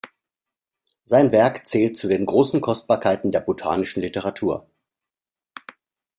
Sein 1.05 1.31
Werk 1.31 1.67
zählt 1.67 1.95
zu 1.95 2.07
den 2.07 2.25
großen 2.25 2.59
Kostbarkeiten 2.59 3.31
der 3.31 3.41
botanischen 3.41 4.01
Literatur. 4.01 4.67